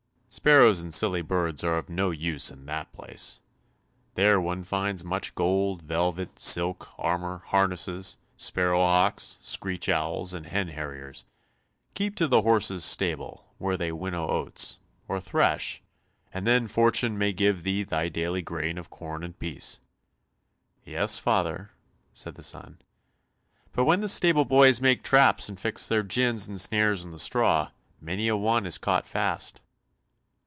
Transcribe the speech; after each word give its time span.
"Sparrows 0.33 0.79
and 0.81 0.93
silly 0.93 1.19
little 1.21 1.27
birds 1.27 1.61
are 1.61 1.75
of 1.77 1.89
no 1.89 2.09
use 2.09 2.49
in 2.49 2.61
that 2.65 2.93
place—there 2.93 4.39
one 4.39 4.63
finds 4.63 5.03
much 5.03 5.35
gold, 5.35 5.81
velvet, 5.81 6.39
silk, 6.39 6.87
armour, 6.97 7.39
harnesses, 7.47 8.17
sparrow 8.37 8.77
hawks, 8.79 9.37
screech 9.41 9.89
owls 9.89 10.33
and 10.33 10.45
hen 10.45 10.69
harriers; 10.69 11.25
keep 11.95 12.15
to 12.15 12.29
the 12.29 12.43
horses' 12.43 12.85
stable 12.85 13.53
where 13.57 13.75
they 13.75 13.91
winnow 13.91 14.25
oats, 14.29 14.79
or 15.05 15.19
thresh, 15.19 15.83
and 16.33 16.47
then 16.47 16.65
fortune 16.69 17.17
may 17.17 17.33
give 17.33 17.63
thee 17.63 17.83
thy 17.83 18.07
daily 18.07 18.41
grain 18.41 18.77
of 18.77 18.89
corn 18.89 19.23
in 19.25 19.33
peace." 19.33 19.81
"Yes, 20.85 21.19
father," 21.19 21.71
said 22.13 22.35
the 22.35 22.41
son, 22.43 22.79
"but 23.73 23.83
when 23.83 23.99
the 23.99 24.07
stable 24.07 24.45
boys 24.45 24.79
make 24.79 25.03
traps 25.03 25.49
and 25.49 25.59
fix 25.59 25.89
their 25.89 26.03
gins 26.03 26.47
and 26.47 26.59
snares 26.59 27.03
in 27.03 27.11
the 27.11 27.19
straw, 27.19 27.71
many 27.99 28.29
a 28.29 28.37
one 28.37 28.65
is 28.65 28.77
caught 28.77 29.05
fast." 29.05 29.59